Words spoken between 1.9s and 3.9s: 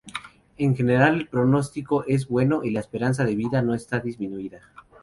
en general es bueno y la esperanza de vida no